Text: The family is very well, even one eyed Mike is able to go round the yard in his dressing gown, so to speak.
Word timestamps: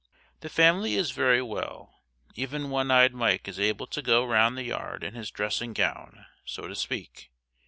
The 0.39 0.49
family 0.49 0.95
is 0.95 1.11
very 1.11 1.43
well, 1.43 1.93
even 2.33 2.71
one 2.71 2.89
eyed 2.89 3.13
Mike 3.13 3.47
is 3.47 3.59
able 3.59 3.85
to 3.85 4.01
go 4.01 4.25
round 4.25 4.57
the 4.57 4.63
yard 4.63 5.03
in 5.03 5.13
his 5.13 5.29
dressing 5.29 5.73
gown, 5.73 6.25
so 6.43 6.67
to 6.67 6.73
speak. 6.75 7.29